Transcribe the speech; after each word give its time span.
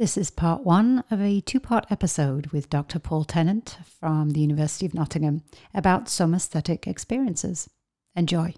This 0.00 0.16
is 0.16 0.30
part 0.30 0.64
one 0.64 1.04
of 1.10 1.20
a 1.20 1.42
two 1.42 1.60
part 1.60 1.84
episode 1.90 2.46
with 2.52 2.70
Dr. 2.70 2.98
Paul 2.98 3.24
Tennant 3.24 3.76
from 4.00 4.30
the 4.30 4.40
University 4.40 4.86
of 4.86 4.94
Nottingham 4.94 5.42
about 5.74 6.06
somaesthetic 6.06 6.86
experiences. 6.86 7.68
Enjoy. 8.16 8.54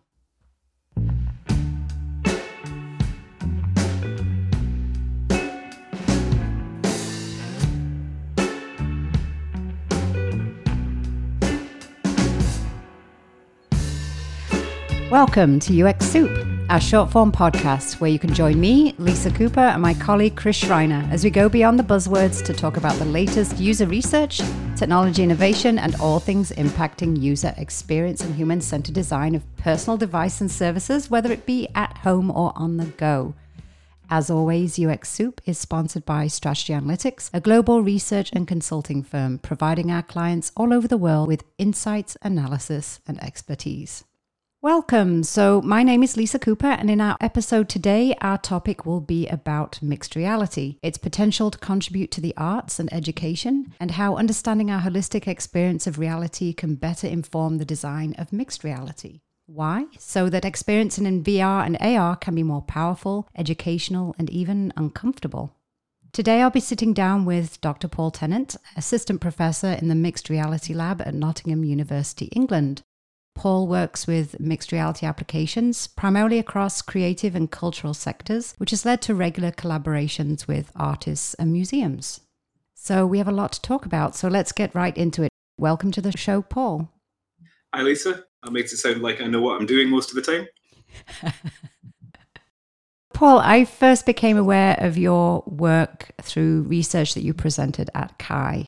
Welcome 15.11 15.59
to 15.59 15.83
UX 15.83 16.07
Soup 16.07 16.52
our 16.69 16.81
short 16.81 17.11
form 17.11 17.31
podcast 17.31 18.01
where 18.01 18.11
you 18.11 18.19
can 18.19 18.33
join 18.33 18.61
me, 18.61 18.95
Lisa 18.99 19.31
Cooper, 19.31 19.61
and 19.61 19.83
my 19.83 19.95
colleague 19.95 20.37
Chris 20.37 20.57
Schreiner 20.57 21.07
as 21.11 21.25
we 21.25 21.31
go 21.31 21.49
beyond 21.49 21.79
the 21.79 21.83
buzzwords 21.83 22.45
to 22.45 22.53
talk 22.53 22.77
about 22.77 22.95
the 22.97 23.05
latest 23.05 23.59
user 23.59 23.87
research, 23.87 24.41
technology 24.77 25.23
innovation, 25.23 25.79
and 25.79 25.95
all 25.97 26.21
things 26.21 26.53
impacting 26.53 27.21
user 27.21 27.55
experience 27.57 28.23
and 28.23 28.35
human 28.35 28.61
centered 28.61 28.95
design 28.95 29.35
of 29.35 29.57
personal 29.57 29.97
device 29.97 30.41
and 30.41 30.51
services, 30.51 31.11
whether 31.11 31.33
it 31.33 31.47
be 31.47 31.69
at 31.75 31.99
home 31.99 32.31
or 32.31 32.53
on 32.57 32.77
the 32.77 32.87
go. 32.87 33.35
As 34.11 34.29
always, 34.31 34.79
UX 34.79 35.09
Soup 35.09 35.41
is 35.47 35.59
sponsored 35.59 36.05
by 36.05 36.27
Strategy 36.27 36.75
Analytics, 36.75 37.31
a 37.33 37.41
global 37.41 37.83
research 37.83 38.31
and 38.33 38.47
consulting 38.47 39.03
firm 39.03 39.39
providing 39.39 39.91
our 39.91 40.03
clients 40.03 40.53
all 40.57 40.73
over 40.73 40.87
the 40.87 40.99
world 40.99 41.29
with 41.29 41.45
insights, 41.59 42.17
analysis, 42.23 43.01
and 43.07 43.23
expertise. 43.23 44.05
Welcome. 44.63 45.25
So, 45.25 45.61
my 45.61 45.83
name 45.83 46.05
is 46.05 46.17
Lisa 46.17 46.39
Cooper, 46.39 46.69
and 46.69 46.89
in 46.89 47.01
our 47.01 47.17
episode 47.21 47.69
today, 47.69 48.15
our 48.21 48.39
topic 48.39 48.87
will 48.87 49.01
be 49.01 49.27
about 49.27 49.83
mixed 49.83 50.15
reality, 50.15 50.79
its 50.85 50.99
potential 50.99 51.51
to 51.51 51.59
contribute 51.59 52.13
to 52.13 52.21
the 52.21 52.33
arts 52.37 52.79
and 52.79 52.89
education, 52.93 53.75
and 53.81 53.91
how 53.91 54.15
understanding 54.15 54.71
our 54.71 54.81
holistic 54.81 55.27
experience 55.27 55.89
of 55.89 55.99
reality 55.99 56.53
can 56.53 56.77
better 56.77 57.09
inform 57.09 57.59
the 57.59 57.65
design 57.65 58.15
of 58.19 58.33
mixed 58.33 58.63
reality. 58.63 59.23
Why? 59.47 59.87
So 59.99 60.29
that 60.29 60.45
experiencing 60.45 61.07
in 61.07 61.25
VR 61.25 61.67
and 61.67 61.77
AR 61.81 62.15
can 62.15 62.37
be 62.37 62.45
more 62.45 62.63
powerful, 62.63 63.29
educational, 63.37 64.15
and 64.17 64.31
even 64.31 64.73
uncomfortable. 64.77 65.57
Today, 66.13 66.41
I'll 66.41 66.51
be 66.51 66.61
sitting 66.61 66.95
down 66.95 67.25
with 67.25 67.61
Dr. 67.63 67.89
Paul 67.89 68.13
Tennant, 68.13 68.55
Assistant 68.77 69.21
Professor 69.21 69.73
in 69.73 69.89
the 69.89 69.97
Mixed 69.97 70.31
Reality 70.31 70.73
Lab 70.73 71.01
at 71.01 71.15
Nottingham 71.15 71.65
University, 71.65 72.27
England. 72.27 72.85
Paul 73.35 73.67
works 73.67 74.07
with 74.07 74.39
mixed 74.39 74.73
reality 74.73 75.07
applications, 75.07 75.87
primarily 75.87 76.39
across 76.39 76.83
creative 76.83 77.35
and 77.35 77.51
cultural 77.51 77.95
sectors, 77.95 78.55
which 78.59 78.71
has 78.71 78.85
led 78.85 79.03
to 79.03 79.15
regular 79.15 79.51
collaborations 79.51 80.47
with 80.47 80.71
artists 80.77 81.35
and 81.35 81.53
museums. 81.53 82.21
So 82.75 83.07
we 83.07 83.19
have 83.19 83.29
a 83.29 83.33
lot 83.33 83.53
to 83.53 83.63
talk 83.63 83.87
about, 83.87 84.15
so 84.15 84.29
let's 84.29 84.53
get 84.53 84.75
right 84.75 84.97
into 84.97 85.23
it. 85.23 85.31
Welcome 85.59 85.93
to 85.93 86.01
the 86.01 86.17
show, 86.17 86.43
Paul. 86.43 86.91
Hi, 87.75 87.83
Lisa. 87.83 88.25
That 88.43 88.53
makes 88.53 88.73
it 88.73 88.79
sound 88.79 89.03
like 89.03 89.21
I 89.21 89.27
know 89.27 89.41
what 89.41 89.61
I'm 89.61 89.67
doing 89.67 89.89
most 89.89 90.11
of 90.11 90.17
the 90.17 90.23
time. 90.23 90.49
Paul, 93.15 93.39
I 93.39 93.65
first 93.65 94.05
became 94.05 94.37
aware 94.37 94.77
of 94.81 94.99
your 94.99 95.45
work 95.47 96.11
through 96.21 96.63
research 96.63 97.15
that 97.15 97.23
you 97.23 97.35
presented 97.35 97.89
at 97.95 98.19
CHI. 98.19 98.67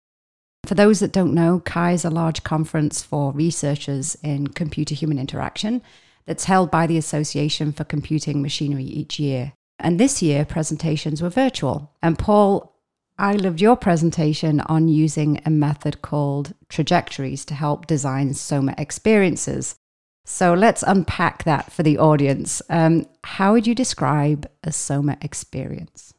For 0.66 0.74
those 0.74 1.00
that 1.00 1.12
don't 1.12 1.34
know, 1.34 1.60
CHI 1.60 1.92
is 1.92 2.04
a 2.04 2.10
large 2.10 2.42
conference 2.42 3.02
for 3.02 3.32
researchers 3.32 4.16
in 4.22 4.46
computer 4.46 4.94
human 4.94 5.18
interaction 5.18 5.82
that's 6.24 6.44
held 6.44 6.70
by 6.70 6.86
the 6.86 6.96
Association 6.96 7.70
for 7.70 7.84
Computing 7.84 8.40
Machinery 8.40 8.84
each 8.84 9.18
year. 9.18 9.52
And 9.78 10.00
this 10.00 10.22
year, 10.22 10.46
presentations 10.46 11.20
were 11.20 11.28
virtual. 11.28 11.92
And 12.02 12.18
Paul, 12.18 12.74
I 13.18 13.34
loved 13.34 13.60
your 13.60 13.76
presentation 13.76 14.60
on 14.60 14.88
using 14.88 15.42
a 15.44 15.50
method 15.50 16.00
called 16.00 16.54
trajectories 16.70 17.44
to 17.46 17.54
help 17.54 17.86
design 17.86 18.32
Soma 18.32 18.74
experiences. 18.78 19.76
So 20.24 20.54
let's 20.54 20.82
unpack 20.82 21.44
that 21.44 21.70
for 21.70 21.82
the 21.82 21.98
audience. 21.98 22.62
Um, 22.70 23.06
how 23.22 23.52
would 23.52 23.66
you 23.66 23.74
describe 23.74 24.48
a 24.62 24.72
Soma 24.72 25.18
experience? 25.20 26.13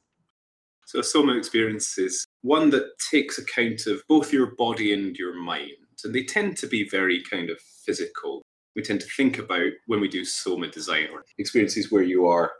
So, 0.96 1.02
a 1.02 1.04
Soma 1.04 1.36
experience 1.36 1.98
is 1.98 2.26
one 2.42 2.70
that 2.70 2.98
takes 3.12 3.38
account 3.38 3.86
of 3.86 4.02
both 4.08 4.32
your 4.32 4.56
body 4.56 4.94
and 4.94 5.14
your 5.18 5.36
mind. 5.36 5.72
And 6.06 6.16
they 6.16 6.24
tend 6.24 6.56
to 6.58 6.68
be 6.68 6.88
very 6.88 7.22
kind 7.30 7.50
of 7.50 7.60
physical. 7.86 8.44
We 8.78 8.82
tend 8.82 9.02
to 9.02 9.08
think 9.08 9.38
about 9.38 9.72
when 9.88 10.00
we 10.00 10.08
do 10.08 10.24
Soma 10.24 10.70
design 10.70 11.08
or 11.12 11.26
experiences 11.38 11.92
where 11.92 12.04
you 12.04 12.28
are 12.28 12.54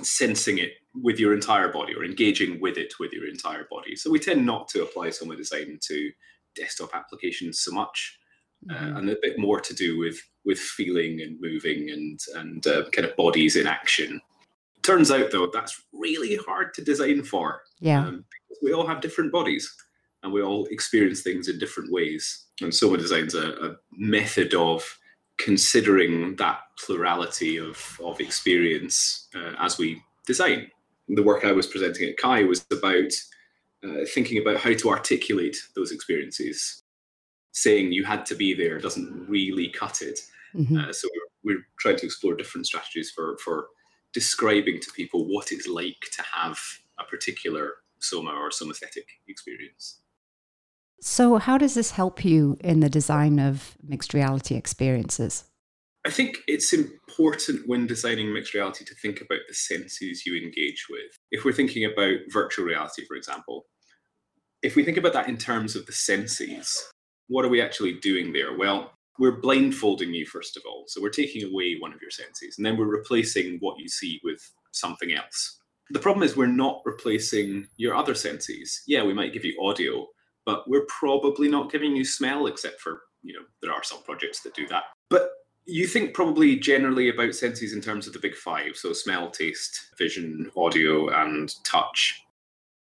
sensing 0.00 0.56
it 0.56 0.72
with 0.94 1.18
your 1.18 1.34
entire 1.34 1.70
body 1.70 1.94
or 1.94 2.02
engaging 2.02 2.62
with 2.62 2.78
it 2.78 2.94
with 2.98 3.12
your 3.12 3.28
entire 3.28 3.66
body. 3.70 3.94
So 3.94 4.10
we 4.10 4.20
tend 4.20 4.46
not 4.46 4.68
to 4.68 4.82
apply 4.82 5.10
Soma 5.10 5.36
design 5.36 5.78
to 5.82 6.10
desktop 6.54 6.94
applications 6.94 7.60
so 7.60 7.72
much. 7.72 8.18
Uh, 8.70 8.74
mm-hmm. 8.74 8.96
Uh, 8.96 8.98
and 9.00 9.10
a 9.10 9.16
bit 9.20 9.38
more 9.38 9.60
to 9.60 9.74
do 9.74 9.98
with 9.98 10.18
with 10.46 10.58
feeling 10.58 11.20
and 11.20 11.38
moving 11.42 11.90
and 11.90 12.18
and 12.36 12.66
uh, 12.66 12.88
kind 12.90 13.06
of 13.06 13.14
bodies 13.16 13.54
in 13.54 13.66
action. 13.66 14.18
Turns 14.86 15.10
out 15.10 15.32
though 15.32 15.48
that's 15.52 15.82
really 15.92 16.36
hard 16.36 16.72
to 16.74 16.84
design 16.84 17.24
for. 17.24 17.62
Yeah. 17.80 18.06
Um, 18.06 18.24
we 18.62 18.72
all 18.72 18.86
have 18.86 19.00
different 19.00 19.32
bodies 19.32 19.68
and 20.22 20.32
we 20.32 20.42
all 20.42 20.66
experience 20.66 21.22
things 21.22 21.48
in 21.48 21.58
different 21.58 21.92
ways. 21.92 22.46
And 22.60 22.72
Soma 22.72 22.96
Design's 22.96 23.34
a, 23.34 23.50
a 23.50 23.76
method 23.92 24.54
of 24.54 24.98
considering 25.38 26.36
that 26.36 26.60
plurality 26.78 27.58
of, 27.58 27.98
of 28.02 28.20
experience 28.20 29.28
uh, 29.34 29.54
as 29.58 29.76
we 29.76 30.00
design. 30.24 30.70
The 31.08 31.22
work 31.22 31.44
I 31.44 31.52
was 31.52 31.66
presenting 31.66 32.08
at 32.08 32.18
CHI 32.18 32.44
was 32.44 32.64
about 32.70 33.12
uh, 33.84 34.04
thinking 34.14 34.38
about 34.40 34.58
how 34.58 34.72
to 34.72 34.90
articulate 34.90 35.56
those 35.74 35.90
experiences. 35.90 36.84
Saying 37.50 37.90
you 37.90 38.04
had 38.04 38.24
to 38.26 38.36
be 38.36 38.54
there 38.54 38.78
doesn't 38.78 39.28
really 39.28 39.68
cut 39.68 40.00
it. 40.00 40.20
Mm-hmm. 40.54 40.78
Uh, 40.78 40.92
so 40.92 41.08
we're, 41.42 41.54
we're, 41.54 41.66
trying 41.80 41.96
to 41.96 42.06
explore 42.06 42.36
different 42.36 42.66
strategies 42.66 43.10
for, 43.10 43.36
for 43.44 43.66
describing 44.12 44.80
to 44.80 44.90
people 44.92 45.26
what 45.26 45.52
it's 45.52 45.68
like 45.68 46.00
to 46.12 46.22
have 46.32 46.58
a 46.98 47.04
particular 47.04 47.74
soma 48.00 48.30
or 48.30 48.50
somaesthetic 48.50 49.06
experience. 49.28 50.00
So, 51.00 51.36
how 51.36 51.58
does 51.58 51.74
this 51.74 51.90
help 51.90 52.24
you 52.24 52.56
in 52.60 52.80
the 52.80 52.88
design 52.88 53.38
of 53.38 53.76
mixed 53.82 54.14
reality 54.14 54.54
experiences? 54.54 55.44
I 56.06 56.10
think 56.10 56.38
it's 56.46 56.72
important 56.72 57.66
when 57.66 57.86
designing 57.86 58.32
mixed 58.32 58.54
reality 58.54 58.84
to 58.84 58.94
think 58.94 59.20
about 59.20 59.40
the 59.48 59.54
senses 59.54 60.24
you 60.24 60.36
engage 60.36 60.86
with. 60.88 61.18
If 61.32 61.44
we're 61.44 61.52
thinking 61.52 61.84
about 61.84 62.18
virtual 62.28 62.64
reality, 62.64 63.04
for 63.06 63.16
example, 63.16 63.66
if 64.62 64.76
we 64.76 64.84
think 64.84 64.96
about 64.96 65.12
that 65.14 65.28
in 65.28 65.36
terms 65.36 65.76
of 65.76 65.84
the 65.86 65.92
senses, 65.92 66.82
what 67.28 67.44
are 67.44 67.48
we 67.48 67.60
actually 67.60 67.94
doing 67.94 68.32
there? 68.32 68.56
Well, 68.56 68.92
we're 69.18 69.40
blindfolding 69.40 70.12
you, 70.12 70.26
first 70.26 70.56
of 70.56 70.62
all. 70.66 70.84
So 70.86 71.00
we're 71.00 71.10
taking 71.10 71.44
away 71.44 71.76
one 71.78 71.92
of 71.92 72.00
your 72.00 72.10
senses, 72.10 72.56
and 72.56 72.66
then 72.66 72.76
we're 72.76 72.86
replacing 72.86 73.58
what 73.60 73.78
you 73.78 73.88
see 73.88 74.20
with 74.24 74.50
something 74.72 75.12
else. 75.12 75.58
The 75.90 76.00
problem 76.00 76.24
is 76.24 76.36
we're 76.36 76.46
not 76.46 76.82
replacing 76.84 77.68
your 77.76 77.94
other 77.94 78.14
senses. 78.14 78.82
Yeah, 78.86 79.04
we 79.04 79.14
might 79.14 79.32
give 79.32 79.44
you 79.44 79.56
audio, 79.62 80.06
but 80.44 80.68
we're 80.68 80.86
probably 80.86 81.48
not 81.48 81.70
giving 81.70 81.94
you 81.94 82.04
smell, 82.04 82.46
except 82.46 82.80
for, 82.80 83.02
you 83.22 83.34
know, 83.34 83.44
there 83.62 83.72
are 83.72 83.84
some 83.84 84.02
projects 84.02 84.40
that 84.42 84.54
do 84.54 84.66
that. 84.68 84.84
But 85.10 85.30
you 85.66 85.86
think 85.86 86.14
probably 86.14 86.56
generally 86.56 87.08
about 87.08 87.34
senses 87.34 87.72
in 87.72 87.80
terms 87.80 88.06
of 88.06 88.12
the 88.12 88.20
big 88.20 88.34
five 88.36 88.76
so 88.76 88.92
smell, 88.92 89.30
taste, 89.30 89.90
vision, 89.98 90.50
audio, 90.56 91.08
and 91.08 91.52
touch. 91.64 92.22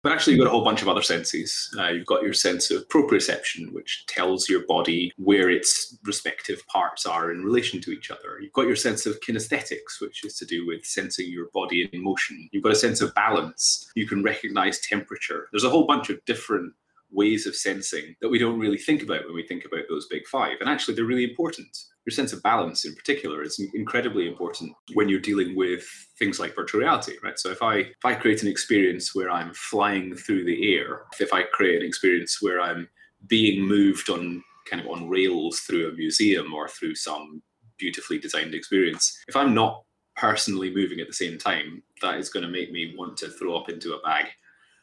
But 0.04 0.12
actually, 0.12 0.34
you've 0.34 0.42
got 0.42 0.48
a 0.48 0.50
whole 0.50 0.62
bunch 0.62 0.82
of 0.82 0.88
other 0.88 1.00
senses. 1.00 1.75
Uh, 1.78 1.88
you've 1.88 2.04
got 2.04 2.22
your 2.22 2.34
sense 2.34 2.70
of 2.70 2.87
proprioception, 2.88 3.72
which 3.72 4.04
tells 4.06 4.50
your 4.50 4.66
body 4.66 5.10
where 5.16 5.48
its 5.48 5.97
respective 6.04 6.65
parts 6.66 7.06
are 7.06 7.32
in 7.32 7.42
relation 7.42 7.81
to 7.81 7.91
each 7.91 8.10
other. 8.10 8.38
You've 8.38 8.53
got 8.53 8.66
your 8.66 8.76
sense 8.76 9.06
of 9.06 9.19
kinesthetics, 9.20 10.03
which 10.03 10.22
is 10.22 10.37
to 10.37 10.44
do 10.44 10.66
with 10.66 10.84
sensing 10.84 11.31
your 11.31 11.47
body 11.54 11.88
in 11.91 12.04
motion. 12.04 12.50
You've 12.53 12.62
got 12.62 12.72
a 12.72 12.76
sense 12.76 13.00
of 13.00 13.14
balance. 13.14 13.91
You 13.94 14.06
can 14.06 14.22
recognize 14.22 14.78
temperature. 14.81 15.48
There's 15.53 15.64
a 15.64 15.70
whole 15.70 15.87
bunch 15.87 16.10
of 16.10 16.22
different 16.26 16.75
ways 17.11 17.46
of 17.46 17.56
sensing 17.56 18.14
that 18.20 18.29
we 18.29 18.38
don't 18.38 18.58
really 18.58 18.76
think 18.76 19.02
about 19.02 19.25
when 19.25 19.34
we 19.34 19.46
think 19.46 19.64
about 19.64 19.84
those 19.88 20.06
big 20.08 20.26
five. 20.26 20.58
And 20.61 20.69
actually, 20.69 20.96
they're 20.96 21.05
really 21.06 21.31
important 21.31 21.79
your 22.06 22.12
sense 22.12 22.33
of 22.33 22.43
balance 22.43 22.85
in 22.85 22.95
particular 22.95 23.43
is 23.43 23.59
incredibly 23.75 24.29
important 24.29 24.73
when 24.93 25.09
you're 25.09 25.21
dealing 25.21 25.56
with 25.56 25.85
things 26.19 26.39
like 26.39 26.55
virtual 26.55 26.81
reality 26.81 27.15
right? 27.23 27.39
So 27.39 27.51
if 27.51 27.62
i 27.62 27.77
if 27.77 28.05
i 28.05 28.15
create 28.15 28.43
an 28.43 28.49
experience 28.49 29.15
where 29.15 29.31
i'm 29.31 29.53
flying 29.55 30.15
through 30.15 30.45
the 30.45 30.75
air 30.75 31.03
if 31.21 31.33
i 31.33 31.43
create 31.43 31.81
an 31.81 31.87
experience 31.87 32.39
where 32.41 32.61
i'm 32.61 32.89
being 33.27 33.62
moved 33.62 34.11
on 34.11 34.43
kind 34.69 34.83
of 34.83 34.89
on 34.89 35.09
rails 35.09 35.61
through 35.61 35.89
a 35.89 35.93
museum 35.93 36.53
or 36.53 36.69
through 36.69 36.95
some 36.95 37.43
beautifully 37.79 38.19
designed 38.19 38.55
experience 38.55 39.19
if 39.29 39.37
i'm 39.37 39.55
not 39.55 39.83
personally 40.17 40.73
moving 40.75 41.01
at 41.01 41.06
the 41.06 41.12
same 41.12 41.39
time 41.39 41.83
that 42.01 42.19
is 42.19 42.29
going 42.29 42.45
to 42.45 42.51
make 42.51 42.71
me 42.73 42.95
want 42.97 43.17
to 43.19 43.29
throw 43.29 43.56
up 43.56 43.69
into 43.69 43.95
a 43.95 44.01
bag. 44.03 44.27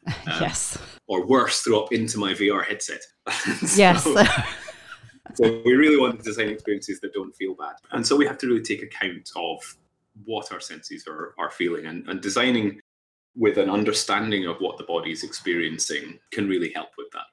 Um, 0.08 0.42
yes. 0.42 0.80
or 1.06 1.28
worse 1.28 1.62
throw 1.62 1.84
up 1.84 1.94
into 1.94 2.18
my 2.18 2.34
vr 2.34 2.66
headset. 2.66 3.02
Yes. 3.76 4.04
so 4.04 4.16
we 5.40 5.74
really 5.74 5.98
want 5.98 6.18
to 6.18 6.24
design 6.24 6.50
experiences 6.50 7.00
that 7.02 7.14
don't 7.14 7.36
feel 7.36 7.56
bad. 7.56 7.76
And 7.92 8.06
so 8.06 8.16
we 8.16 8.26
have 8.26 8.38
to 8.40 8.48
really 8.48 8.62
take 8.62 8.84
account 8.84 9.30
of 9.36 9.78
what 10.26 10.52
our 10.52 10.60
senses 10.60 11.08
are, 11.08 11.34
are 11.40 11.52
feeling 11.52 11.86
and, 11.86 12.08
and 12.08 12.22
designing 12.22 12.80
with 13.36 13.58
an 13.58 13.70
understanding 13.70 14.46
of 14.46 14.58
what 14.60 14.78
the 14.78 14.84
body 14.84 15.12
is 15.12 15.24
experiencing 15.24 16.20
can 16.32 16.48
really 16.48 16.72
help 16.74 16.90
with 16.98 17.08
that. 17.14 17.26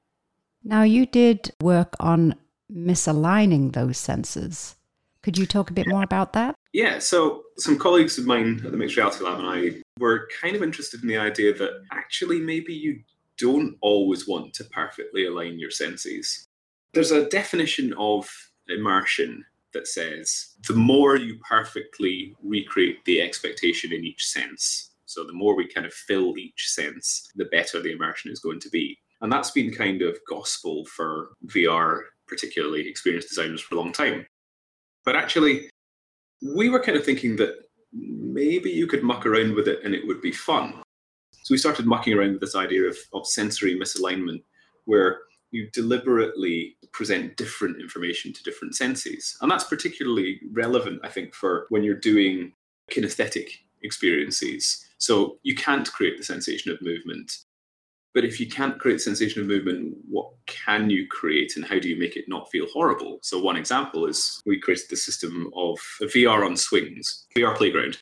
Now, 0.62 0.82
you 0.82 1.06
did 1.06 1.50
work 1.62 1.94
on 2.00 2.34
misaligning 2.72 3.72
those 3.72 3.98
senses. 3.98 4.76
Could 5.22 5.38
you 5.38 5.46
talk 5.46 5.70
a 5.70 5.72
bit 5.72 5.88
more 5.88 6.02
about 6.02 6.32
that? 6.34 6.54
Yeah, 6.72 6.98
so 6.98 7.42
some 7.56 7.78
colleagues 7.78 8.18
of 8.18 8.26
mine 8.26 8.62
at 8.64 8.70
the 8.70 8.76
Mixed 8.76 8.96
Reality 8.96 9.24
Lab 9.24 9.38
and 9.38 9.48
I 9.48 9.82
were 9.98 10.28
kind 10.40 10.54
of 10.54 10.62
interested 10.62 11.02
in 11.02 11.08
the 11.08 11.18
idea 11.18 11.52
that 11.54 11.82
actually 11.92 12.40
maybe 12.40 12.72
you 12.72 13.00
don't 13.38 13.76
always 13.80 14.28
want 14.28 14.52
to 14.54 14.64
perfectly 14.64 15.26
align 15.26 15.58
your 15.58 15.70
senses. 15.70 16.47
There's 16.94 17.11
a 17.11 17.29
definition 17.29 17.94
of 17.99 18.29
immersion 18.69 19.44
that 19.75 19.87
says 19.87 20.55
the 20.67 20.75
more 20.75 21.17
you 21.17 21.38
perfectly 21.49 22.35
recreate 22.43 23.05
the 23.05 23.20
expectation 23.20 23.93
in 23.93 24.05
each 24.05 24.26
sense, 24.26 24.90
so 25.05 25.25
the 25.25 25.32
more 25.32 25.56
we 25.56 25.69
kind 25.69 25.87
of 25.87 25.93
fill 25.93 26.37
each 26.38 26.70
sense, 26.70 27.31
the 27.37 27.46
better 27.46 27.81
the 27.81 27.93
immersion 27.93 28.31
is 28.31 28.40
going 28.40 28.61
to 28.61 28.70
be. 28.70 28.99
And 29.20 29.32
that's 29.32 29.50
been 29.50 29.73
kind 29.73 30.02
of 30.02 30.19
gospel 30.29 30.85
for 30.85 31.31
VR, 31.46 32.02
particularly 32.26 32.87
experienced 32.87 33.29
designers, 33.29 33.61
for 33.61 33.75
a 33.75 33.79
long 33.79 33.93
time. 33.93 34.26
But 35.05 35.17
actually, 35.17 35.70
we 36.43 36.69
were 36.69 36.82
kind 36.82 36.96
of 36.96 37.05
thinking 37.05 37.37
that 37.37 37.55
maybe 37.93 38.70
you 38.70 38.87
could 38.87 39.02
muck 39.02 39.26
around 39.26 39.55
with 39.55 39.67
it 39.67 39.81
and 39.85 39.94
it 39.94 40.06
would 40.06 40.20
be 40.20 40.32
fun. 40.32 40.82
So 41.32 41.55
we 41.55 41.58
started 41.58 41.87
mucking 41.87 42.14
around 42.14 42.32
with 42.32 42.40
this 42.40 42.55
idea 42.55 42.85
of, 42.85 42.96
of 43.14 43.26
sensory 43.26 43.79
misalignment, 43.79 44.43
where 44.85 45.20
you 45.50 45.68
deliberately 45.72 46.76
present 46.92 47.36
different 47.36 47.80
information 47.80 48.32
to 48.32 48.42
different 48.42 48.74
senses. 48.74 49.36
And 49.40 49.50
that's 49.50 49.64
particularly 49.64 50.40
relevant, 50.52 51.00
I 51.02 51.08
think, 51.08 51.34
for 51.34 51.66
when 51.70 51.82
you're 51.82 51.94
doing 51.94 52.52
kinesthetic 52.90 53.50
experiences. 53.82 54.86
So 54.98 55.38
you 55.42 55.54
can't 55.54 55.90
create 55.90 56.18
the 56.18 56.24
sensation 56.24 56.70
of 56.72 56.82
movement. 56.82 57.32
But 58.14 58.24
if 58.24 58.40
you 58.40 58.48
can't 58.48 58.78
create 58.78 59.00
sensation 59.00 59.42
of 59.42 59.48
movement, 59.48 59.96
what 60.08 60.30
can 60.46 60.90
you 60.90 61.06
create 61.06 61.52
and 61.56 61.64
how 61.64 61.78
do 61.78 61.88
you 61.88 61.98
make 61.98 62.16
it 62.16 62.24
not 62.26 62.50
feel 62.50 62.66
horrible? 62.72 63.18
So 63.22 63.38
one 63.38 63.56
example 63.56 64.06
is 64.06 64.42
we 64.46 64.58
created 64.58 64.86
the 64.90 64.96
system 64.96 65.50
of 65.54 65.78
VR 66.02 66.44
on 66.44 66.56
swings, 66.56 67.26
VR 67.36 67.54
playground. 67.54 67.98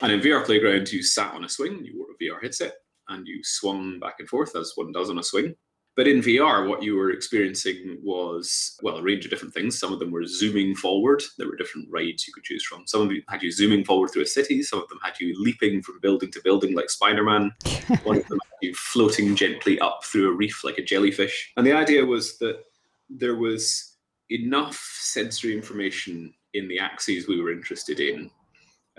And 0.00 0.12
in 0.12 0.20
VR 0.20 0.44
playground, 0.44 0.90
you 0.92 1.02
sat 1.02 1.34
on 1.34 1.44
a 1.44 1.48
swing, 1.48 1.84
you 1.84 1.98
wore 1.98 2.06
a 2.12 2.22
VR 2.22 2.40
headset, 2.40 2.76
and 3.08 3.26
you 3.26 3.40
swung 3.42 3.98
back 3.98 4.16
and 4.20 4.28
forth 4.28 4.54
as 4.54 4.72
one 4.76 4.92
does 4.92 5.10
on 5.10 5.18
a 5.18 5.24
swing. 5.24 5.54
But 5.98 6.06
in 6.06 6.22
VR, 6.22 6.68
what 6.68 6.80
you 6.80 6.94
were 6.94 7.10
experiencing 7.10 7.98
was, 8.04 8.78
well, 8.82 8.98
a 8.98 9.02
range 9.02 9.24
of 9.24 9.32
different 9.32 9.52
things. 9.52 9.80
Some 9.80 9.92
of 9.92 9.98
them 9.98 10.12
were 10.12 10.24
zooming 10.24 10.76
forward. 10.76 11.24
There 11.38 11.48
were 11.48 11.56
different 11.56 11.88
rides 11.90 12.24
you 12.24 12.32
could 12.32 12.44
choose 12.44 12.64
from. 12.64 12.86
Some 12.86 13.02
of 13.02 13.08
them 13.08 13.20
had 13.28 13.42
you 13.42 13.50
zooming 13.50 13.84
forward 13.84 14.10
through 14.12 14.22
a 14.22 14.26
city. 14.26 14.62
Some 14.62 14.80
of 14.80 14.88
them 14.88 15.00
had 15.02 15.18
you 15.18 15.34
leaping 15.42 15.82
from 15.82 15.98
building 15.98 16.30
to 16.30 16.40
building 16.44 16.76
like 16.76 16.88
Spider 16.88 17.24
Man. 17.24 17.52
One 18.04 18.18
of 18.18 18.28
them 18.28 18.38
had 18.44 18.58
you 18.62 18.74
floating 18.76 19.34
gently 19.34 19.80
up 19.80 20.04
through 20.04 20.30
a 20.30 20.36
reef 20.36 20.62
like 20.62 20.78
a 20.78 20.84
jellyfish. 20.84 21.50
And 21.56 21.66
the 21.66 21.72
idea 21.72 22.06
was 22.06 22.38
that 22.38 22.62
there 23.10 23.34
was 23.34 23.96
enough 24.30 24.76
sensory 25.00 25.52
information 25.52 26.32
in 26.54 26.68
the 26.68 26.78
axes 26.78 27.26
we 27.26 27.42
were 27.42 27.50
interested 27.50 27.98
in, 27.98 28.30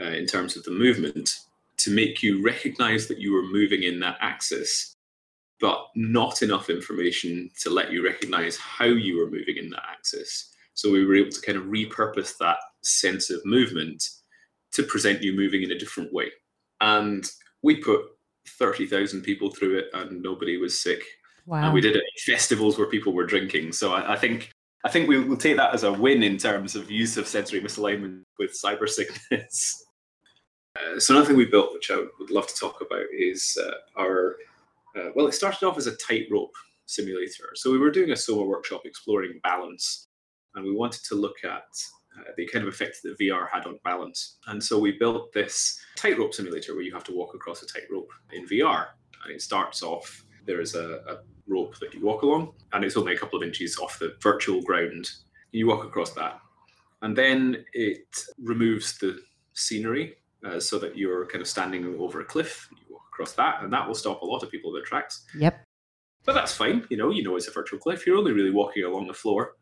uh, 0.01 0.09
in 0.09 0.25
terms 0.25 0.57
of 0.57 0.65
the 0.65 0.71
movement, 0.71 1.39
to 1.77 1.91
make 1.91 2.21
you 2.21 2.43
recognize 2.43 3.07
that 3.07 3.19
you 3.19 3.31
were 3.31 3.43
moving 3.43 3.83
in 3.83 4.01
that 4.01 4.17
axis 4.19 4.97
but 5.59 5.87
not 5.95 6.41
enough 6.41 6.69
information 6.69 7.49
to 7.61 7.69
let 7.69 7.91
you 7.91 8.03
recognize 8.03 8.57
how 8.57 8.85
you 8.85 9.17
were 9.17 9.29
moving 9.29 9.57
in 9.57 9.69
that 9.71 9.83
axis. 9.91 10.53
So 10.73 10.91
we 10.91 11.05
were 11.05 11.15
able 11.15 11.31
to 11.31 11.41
kind 11.41 11.57
of 11.57 11.65
repurpose 11.65 12.37
that 12.37 12.57
sense 12.81 13.29
of 13.29 13.45
movement 13.45 14.03
to 14.73 14.83
present 14.83 15.21
you 15.21 15.33
moving 15.33 15.63
in 15.63 15.71
a 15.71 15.77
different 15.77 16.13
way. 16.13 16.31
And 16.79 17.29
we 17.61 17.75
put 17.75 18.01
30,000 18.47 19.21
people 19.21 19.51
through 19.51 19.79
it 19.79 19.85
and 19.93 20.21
nobody 20.21 20.57
was 20.57 20.81
sick. 20.81 21.03
Wow. 21.45 21.65
And 21.65 21.73
we 21.73 21.81
did 21.81 21.95
it 21.95 22.03
at 22.03 22.21
festivals 22.21 22.77
where 22.77 22.87
people 22.87 23.13
were 23.13 23.25
drinking. 23.25 23.73
So 23.73 23.93
I, 23.93 24.13
I 24.13 24.15
think 24.15 24.51
I 24.85 24.89
think 24.89 25.09
we 25.09 25.19
will 25.19 25.35
take 25.35 25.57
that 25.57 25.73
as 25.73 25.83
a 25.83 25.91
win 25.91 26.23
in 26.23 26.37
terms 26.37 26.75
of 26.75 26.89
use 26.89 27.17
of 27.17 27.27
sensory 27.27 27.59
misalignment 27.59 28.23
with 28.37 28.51
cyber 28.51 28.87
sickness. 28.87 29.85
Uh, 30.75 30.99
so 30.99 31.13
another 31.13 31.27
thing 31.27 31.35
we 31.35 31.45
built, 31.45 31.73
which 31.73 31.89
I 31.89 31.97
would 32.19 32.29
love 32.29 32.45
to 32.45 32.53
talk 32.53 32.79
about, 32.79 33.03
is 33.11 33.57
uh, 33.59 33.99
our 33.99 34.37
uh, 34.97 35.09
well, 35.15 35.27
it 35.27 35.33
started 35.33 35.65
off 35.65 35.77
as 35.77 35.87
a 35.87 35.95
tightrope 35.97 36.53
simulator. 36.85 37.51
So 37.55 37.71
we 37.71 37.77
were 37.77 37.91
doing 37.91 38.11
a 38.11 38.15
SOMA 38.15 38.45
workshop 38.45 38.81
exploring 38.85 39.39
balance, 39.43 40.07
and 40.55 40.65
we 40.65 40.75
wanted 40.75 41.03
to 41.05 41.15
look 41.15 41.43
at 41.43 41.67
uh, 42.17 42.31
the 42.37 42.47
kind 42.47 42.67
of 42.67 42.73
effect 42.73 42.97
that 43.03 43.19
VR 43.19 43.47
had 43.51 43.65
on 43.65 43.79
balance. 43.83 44.37
And 44.47 44.63
so 44.63 44.79
we 44.79 44.97
built 44.97 45.31
this 45.33 45.79
tightrope 45.95 46.33
simulator 46.33 46.73
where 46.73 46.83
you 46.83 46.93
have 46.93 47.03
to 47.05 47.15
walk 47.15 47.35
across 47.35 47.61
a 47.61 47.67
tightrope 47.67 48.09
in 48.31 48.47
VR. 48.47 48.87
And 49.23 49.33
it 49.33 49.41
starts 49.41 49.83
off, 49.83 50.25
there 50.45 50.61
is 50.61 50.75
a, 50.75 51.01
a 51.07 51.17
rope 51.47 51.77
that 51.79 51.93
you 51.93 52.01
walk 52.01 52.23
along, 52.23 52.53
and 52.73 52.83
it's 52.83 52.97
only 52.97 53.13
a 53.13 53.17
couple 53.17 53.39
of 53.39 53.47
inches 53.47 53.77
off 53.77 53.99
the 53.99 54.15
virtual 54.21 54.61
ground. 54.61 55.09
You 55.51 55.67
walk 55.67 55.85
across 55.85 56.11
that. 56.13 56.39
And 57.01 57.15
then 57.15 57.65
it 57.73 58.07
removes 58.41 58.97
the 58.97 59.19
scenery 59.53 60.15
uh, 60.45 60.59
so 60.59 60.79
that 60.79 60.97
you're 60.97 61.25
kind 61.27 61.41
of 61.41 61.47
standing 61.47 61.85
over 61.99 62.21
a 62.21 62.25
cliff. 62.25 62.69
You 62.71 62.88
across 63.19 63.33
that, 63.33 63.61
and 63.61 63.71
that 63.73 63.85
will 63.85 63.95
stop 63.95 64.21
a 64.21 64.25
lot 64.25 64.43
of 64.43 64.49
people 64.49 64.71
in 64.71 64.75
their 64.75 64.85
tracks. 64.85 65.25
Yep. 65.37 65.61
But 66.25 66.33
that's 66.33 66.53
fine. 66.53 66.85
You 66.89 66.97
know, 66.97 67.09
you 67.09 67.23
know 67.23 67.35
it's 67.35 67.47
a 67.47 67.51
virtual 67.51 67.79
cliff. 67.79 68.05
You're 68.05 68.17
only 68.17 68.31
really 68.31 68.51
walking 68.51 68.83
along 68.83 69.07
the 69.07 69.13
floor. 69.13 69.55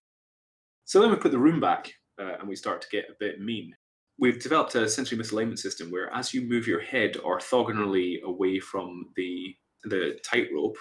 So 0.86 1.02
then 1.02 1.10
we 1.10 1.18
put 1.18 1.32
the 1.32 1.40
room 1.40 1.60
back, 1.60 1.92
uh, 2.20 2.36
and 2.40 2.48
we 2.48 2.56
start 2.56 2.82
to 2.82 2.90
get 2.90 3.10
a 3.10 3.16
bit 3.20 3.42
mean. 3.42 3.74
We've 4.20 4.42
developed 4.42 4.76
a 4.76 4.90
sensory 4.90 5.18
misalignment 5.18 5.60
system 5.60 5.92
where, 5.92 6.14
as 6.14 6.34
you 6.34 6.42
move 6.42 6.68
your 6.68 6.80
head 6.80 7.16
orthogonally 7.16 8.22
away 8.24 8.60
from 8.60 9.10
the 9.16 9.56
the 9.84 10.20
tightrope, 10.24 10.78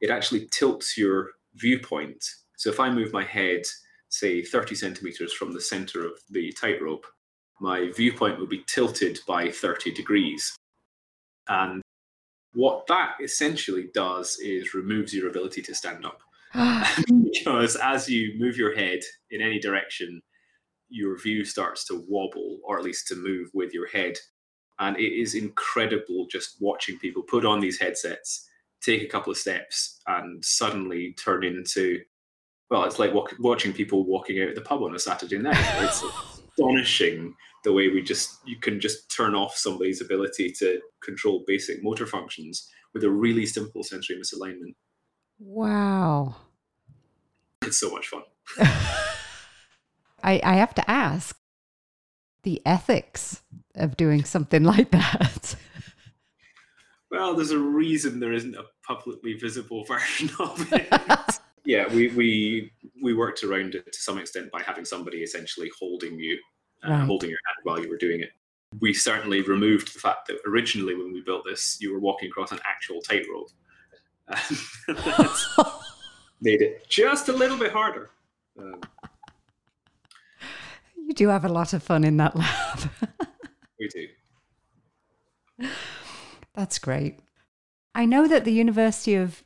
it 0.00 0.10
actually 0.10 0.48
tilts 0.50 0.96
your 0.96 1.30
viewpoint. 1.54 2.24
So 2.56 2.70
if 2.70 2.80
I 2.80 2.90
move 2.90 3.12
my 3.12 3.24
head, 3.24 3.62
say 4.08 4.42
30 4.42 4.74
centimeters 4.74 5.32
from 5.32 5.52
the 5.52 5.60
center 5.60 6.04
of 6.04 6.12
the 6.30 6.52
tightrope, 6.52 7.06
my 7.60 7.90
viewpoint 7.94 8.38
will 8.38 8.46
be 8.46 8.64
tilted 8.66 9.20
by 9.28 9.50
30 9.50 9.92
degrees. 9.92 10.56
And 11.48 11.82
what 12.54 12.86
that 12.86 13.14
essentially 13.22 13.88
does 13.94 14.38
is 14.38 14.74
removes 14.74 15.14
your 15.14 15.28
ability 15.28 15.62
to 15.62 15.74
stand 15.74 16.04
up. 16.04 16.20
because 17.32 17.76
as 17.76 18.08
you 18.08 18.34
move 18.38 18.56
your 18.56 18.74
head 18.74 19.00
in 19.30 19.40
any 19.40 19.58
direction, 19.58 20.22
your 20.88 21.18
view 21.18 21.44
starts 21.44 21.84
to 21.86 22.04
wobble, 22.08 22.58
or 22.64 22.78
at 22.78 22.84
least 22.84 23.08
to 23.08 23.16
move 23.16 23.48
with 23.54 23.72
your 23.72 23.88
head. 23.88 24.18
And 24.78 24.96
it 24.98 25.12
is 25.12 25.34
incredible 25.34 26.26
just 26.30 26.56
watching 26.60 26.98
people 26.98 27.22
put 27.22 27.46
on 27.46 27.60
these 27.60 27.80
headsets, 27.80 28.48
take 28.82 29.02
a 29.02 29.08
couple 29.08 29.30
of 29.30 29.38
steps, 29.38 30.00
and 30.06 30.44
suddenly 30.44 31.14
turn 31.14 31.44
into 31.44 32.00
well, 32.70 32.84
it's 32.84 32.98
like 32.98 33.12
walk, 33.12 33.34
watching 33.38 33.74
people 33.74 34.06
walking 34.06 34.40
out 34.40 34.48
of 34.48 34.54
the 34.54 34.62
pub 34.62 34.82
on 34.82 34.94
a 34.94 34.98
Saturday 34.98 35.36
night. 35.36 35.58
It's 35.82 36.02
astonishing 36.52 37.34
the 37.64 37.72
way 37.72 37.88
we 37.88 38.02
just 38.02 38.38
you 38.44 38.56
can 38.58 38.80
just 38.80 39.14
turn 39.14 39.34
off 39.34 39.56
somebody's 39.56 40.00
ability 40.00 40.52
to 40.58 40.80
control 41.02 41.44
basic 41.46 41.82
motor 41.82 42.06
functions 42.06 42.68
with 42.94 43.04
a 43.04 43.10
really 43.10 43.46
simple 43.46 43.82
sensory 43.82 44.16
misalignment. 44.16 44.74
Wow. 45.38 46.36
It's 47.62 47.78
so 47.78 47.90
much 47.90 48.08
fun. 48.08 48.22
I, 50.22 50.40
I 50.44 50.54
have 50.54 50.74
to 50.74 50.90
ask 50.90 51.38
the 52.42 52.60
ethics 52.66 53.42
of 53.74 53.96
doing 53.96 54.24
something 54.24 54.62
like 54.74 54.90
that. 54.90 55.56
Well, 57.10 57.34
there's 57.34 57.50
a 57.50 57.58
reason 57.58 58.20
there 58.20 58.32
isn't 58.32 58.56
a 58.56 58.64
publicly 58.86 59.34
visible 59.34 59.84
version 59.88 60.30
of 60.38 60.72
it. 60.72 60.88
yeah, 61.64 61.92
we, 61.92 62.08
we 62.08 62.72
we 63.02 63.14
worked 63.14 63.44
around 63.44 63.74
it 63.74 63.92
to 63.92 63.98
some 63.98 64.18
extent 64.18 64.50
by 64.50 64.62
having 64.62 64.84
somebody 64.84 65.22
essentially 65.22 65.70
holding 65.78 66.18
you 66.18 66.38
uh, 66.86 66.90
right. 66.90 67.04
holding 67.04 67.30
your 67.30 67.38
hand 67.46 67.56
while 67.64 67.80
you 67.80 67.88
were 67.88 67.98
doing 67.98 68.20
it. 68.20 68.30
We 68.80 68.94
certainly 68.94 69.42
removed 69.42 69.94
the 69.94 69.98
fact 69.98 70.28
that 70.28 70.38
originally, 70.46 70.94
when 70.94 71.12
we 71.12 71.20
built 71.20 71.44
this, 71.44 71.76
you 71.80 71.92
were 71.92 72.00
walking 72.00 72.28
across 72.28 72.52
an 72.52 72.60
actual 72.66 73.00
tightrope. 73.02 73.50
made 76.42 76.60
it 76.60 76.86
just 76.88 77.28
a 77.28 77.32
little 77.32 77.56
bit 77.56 77.72
harder. 77.72 78.10
Um, 78.58 78.80
you 80.96 81.14
do 81.14 81.28
have 81.28 81.44
a 81.44 81.48
lot 81.48 81.72
of 81.72 81.82
fun 81.82 82.04
in 82.04 82.16
that 82.18 82.36
lab. 82.36 82.90
we 83.78 83.88
do. 83.88 85.68
That's 86.54 86.78
great. 86.78 87.20
I 87.94 88.04
know 88.04 88.26
that 88.26 88.44
the 88.44 88.52
University 88.52 89.14
of 89.14 89.42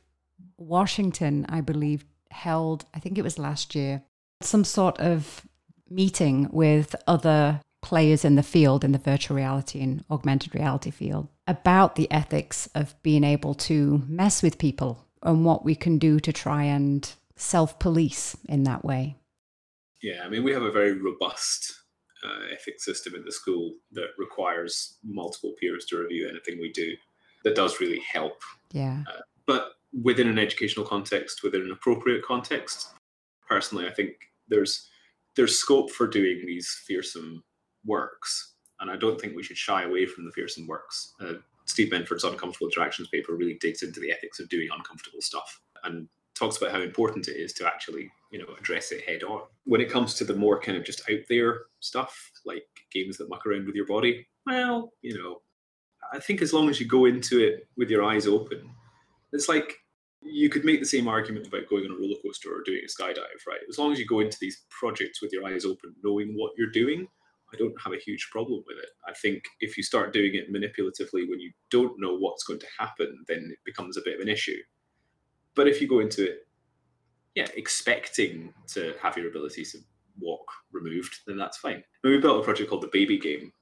Washington, 0.57 1.45
I 1.47 1.61
believe, 1.61 2.05
held, 2.31 2.85
I 2.93 2.99
think 2.99 3.17
it 3.17 3.23
was 3.23 3.37
last 3.37 3.75
year, 3.75 4.03
some 4.41 4.63
sort 4.63 4.99
of 4.99 5.45
meeting 5.89 6.49
with 6.51 6.95
other 7.05 7.61
players 7.81 8.25
in 8.25 8.35
the 8.35 8.43
field, 8.43 8.83
in 8.83 8.91
the 8.91 8.97
virtual 8.97 9.37
reality 9.37 9.81
and 9.81 10.03
augmented 10.09 10.53
reality 10.53 10.91
field, 10.91 11.27
about 11.47 11.95
the 11.95 12.11
ethics 12.11 12.67
of 12.75 13.01
being 13.03 13.23
able 13.23 13.53
to 13.53 14.03
mess 14.07 14.43
with 14.43 14.57
people 14.57 15.05
and 15.23 15.45
what 15.45 15.63
we 15.63 15.75
can 15.75 15.97
do 15.97 16.19
to 16.19 16.33
try 16.33 16.63
and 16.63 17.13
self 17.35 17.79
police 17.79 18.35
in 18.49 18.63
that 18.63 18.83
way. 18.83 19.15
Yeah, 20.01 20.23
I 20.23 20.29
mean, 20.29 20.43
we 20.43 20.53
have 20.53 20.63
a 20.63 20.71
very 20.71 20.93
robust 20.93 21.73
uh, 22.23 22.45
ethics 22.51 22.85
system 22.85 23.15
in 23.15 23.23
the 23.23 23.31
school 23.31 23.73
that 23.91 24.09
requires 24.17 24.97
multiple 25.03 25.53
peers 25.59 25.85
to 25.85 25.97
review 25.97 26.27
anything 26.27 26.59
we 26.59 26.71
do. 26.71 26.95
that 27.43 27.55
does 27.55 27.79
really 27.79 28.01
help. 28.11 28.41
Yeah. 28.71 29.03
Uh, 29.07 29.21
but 29.45 29.73
within 30.03 30.27
an 30.27 30.39
educational 30.39 30.85
context, 30.85 31.43
within 31.43 31.61
an 31.61 31.71
appropriate 31.71 32.23
context, 32.23 32.93
personally, 33.47 33.87
I 33.87 33.91
think 33.91 34.11
there's 34.49 34.89
there's 35.37 35.57
scope 35.57 35.91
for 35.91 36.07
doing 36.07 36.43
these 36.45 36.81
fearsome 36.85 37.43
works, 37.85 38.55
and 38.81 38.91
I 38.91 38.97
don't 38.97 39.21
think 39.21 39.35
we 39.35 39.43
should 39.43 39.57
shy 39.57 39.83
away 39.83 40.05
from 40.05 40.25
the 40.25 40.31
fearsome 40.31 40.67
works. 40.67 41.13
Uh, 41.21 41.33
Steve 41.65 41.91
Benford's 41.91 42.23
Uncomfortable 42.23 42.67
Interactions 42.67 43.07
paper 43.09 43.35
really 43.35 43.57
digs 43.61 43.83
into 43.83 43.99
the 43.99 44.11
ethics 44.11 44.39
of 44.39 44.49
doing 44.49 44.67
uncomfortable 44.75 45.21
stuff 45.21 45.61
and 45.83 46.09
talks 46.33 46.57
about 46.57 46.71
how 46.71 46.81
important 46.81 47.27
it 47.27 47.37
is 47.37 47.53
to 47.53 47.67
actually, 47.67 48.11
you 48.31 48.39
know, 48.39 48.47
address 48.59 48.91
it 48.91 49.07
head 49.07 49.23
on. 49.23 49.41
When 49.65 49.81
it 49.81 49.89
comes 49.89 50.13
to 50.15 50.25
the 50.25 50.35
more 50.35 50.59
kind 50.59 50.77
of 50.77 50.83
just 50.83 51.01
out 51.09 51.19
there 51.29 51.61
stuff, 51.79 52.31
like 52.45 52.65
games 52.91 53.17
that 53.17 53.29
muck 53.29 53.45
around 53.45 53.65
with 53.65 53.75
your 53.75 53.85
body, 53.85 54.27
well, 54.45 54.91
you 55.01 55.17
know, 55.17 55.41
I 56.11 56.19
think 56.19 56.41
as 56.41 56.53
long 56.53 56.69
as 56.69 56.79
you 56.79 56.87
go 56.87 57.05
into 57.05 57.39
it 57.43 57.67
with 57.75 57.89
your 57.89 58.03
eyes 58.03 58.27
open, 58.27 58.69
it's 59.33 59.49
like 59.49 59.77
you 60.29 60.49
could 60.49 60.65
make 60.65 60.79
the 60.79 60.85
same 60.85 61.07
argument 61.07 61.47
about 61.47 61.67
going 61.69 61.85
on 61.85 61.91
a 61.91 61.95
roller 61.95 62.15
coaster 62.23 62.49
or 62.49 62.61
doing 62.65 62.81
a 62.83 62.87
skydive, 62.87 63.45
right? 63.47 63.59
As 63.69 63.77
long 63.77 63.91
as 63.91 63.99
you 63.99 64.05
go 64.05 64.19
into 64.19 64.37
these 64.39 64.63
projects 64.69 65.21
with 65.21 65.31
your 65.33 65.45
eyes 65.45 65.65
open, 65.65 65.95
knowing 66.03 66.33
what 66.35 66.51
you're 66.57 66.71
doing, 66.71 67.07
I 67.53 67.57
don't 67.57 67.79
have 67.83 67.93
a 67.93 67.99
huge 67.99 68.29
problem 68.31 68.63
with 68.67 68.77
it. 68.77 68.89
I 69.07 69.13
think 69.13 69.43
if 69.61 69.77
you 69.77 69.83
start 69.83 70.13
doing 70.13 70.35
it 70.35 70.51
manipulatively 70.51 71.29
when 71.29 71.39
you 71.39 71.51
don't 71.71 71.99
know 71.99 72.17
what's 72.17 72.43
going 72.43 72.59
to 72.59 72.67
happen, 72.77 73.23
then 73.27 73.49
it 73.51 73.59
becomes 73.65 73.97
a 73.97 74.01
bit 74.03 74.15
of 74.15 74.21
an 74.21 74.27
issue. 74.27 74.57
But 75.55 75.67
if 75.67 75.81
you 75.81 75.87
go 75.87 75.99
into 75.99 76.25
it, 76.25 76.47
yeah, 77.35 77.47
expecting 77.55 78.53
to 78.67 78.95
have 79.01 79.17
your 79.17 79.29
ability 79.29 79.63
to 79.63 79.77
walk 80.19 80.51
removed, 80.71 81.19
then 81.25 81.37
that's 81.37 81.57
fine. 81.57 81.83
And 82.03 82.13
we 82.13 82.17
built 82.19 82.41
a 82.41 82.43
project 82.43 82.69
called 82.69 82.83
the 82.83 82.89
Baby 82.91 83.17
Game, 83.17 83.53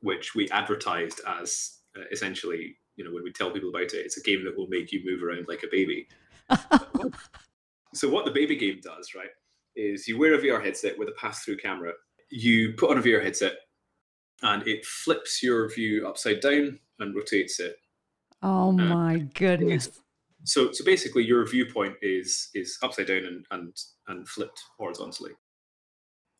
which 0.00 0.34
we 0.34 0.48
advertised 0.50 1.20
as 1.26 1.80
uh, 1.96 2.02
essentially, 2.12 2.76
you 3.00 3.06
know, 3.06 3.14
when 3.14 3.24
we 3.24 3.32
tell 3.32 3.50
people 3.50 3.70
about 3.70 3.94
it, 3.94 4.04
it's 4.04 4.18
a 4.18 4.22
game 4.22 4.44
that 4.44 4.54
will 4.54 4.66
make 4.66 4.92
you 4.92 5.00
move 5.02 5.22
around 5.22 5.48
like 5.48 5.62
a 5.62 5.68
baby. 5.72 6.06
so 7.94 8.10
what 8.10 8.26
the 8.26 8.30
Baby 8.30 8.56
Game 8.56 8.78
does, 8.82 9.14
right, 9.14 9.30
is 9.74 10.06
you 10.06 10.18
wear 10.18 10.34
a 10.34 10.38
VR 10.38 10.62
headset 10.62 10.98
with 10.98 11.08
a 11.08 11.12
pass-through 11.12 11.56
camera 11.56 11.92
you 12.30 12.74
put 12.74 12.90
on 12.90 12.98
a 12.98 13.02
VR 13.02 13.24
headset 13.24 13.54
and 14.42 14.68
it 14.68 14.84
flips 14.84 15.42
your 15.42 15.72
view 15.72 16.06
upside 16.06 16.40
down 16.40 16.78
and 16.98 17.14
rotates 17.14 17.58
it. 17.58 17.76
Oh 18.42 18.68
uh, 18.68 18.72
my 18.72 19.18
goodness. 19.34 19.88
So 20.44 20.72
so 20.72 20.84
basically 20.84 21.24
your 21.24 21.46
viewpoint 21.46 21.96
is 22.02 22.50
is 22.54 22.78
upside 22.82 23.06
down 23.06 23.24
and 23.24 23.46
and 23.50 23.76
and 24.08 24.28
flipped 24.28 24.62
horizontally. 24.78 25.32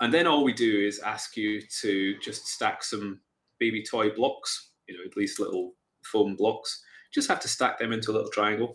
And 0.03 0.13
then 0.13 0.27
all 0.27 0.45
we 0.45 0.53
do 0.53 0.87
is 0.87 0.99
ask 1.01 1.39
you 1.39 1.63
to 1.81 2.19
just 2.19 2.47
stack 2.47 2.83
some 2.83 3.23
baby 3.59 3.83
toy 3.83 4.11
blocks, 4.11 4.73
you 4.87 4.95
know, 4.95 5.11
these 5.17 5.39
little 5.39 5.73
foam 6.05 6.37
blocks. 6.37 6.83
Just 7.13 7.29
have 7.29 7.41
to 7.41 7.49
stack 7.49 7.79
them 7.79 7.93
into 7.93 8.11
a 8.11 8.15
little 8.15 8.31
triangle. 8.31 8.75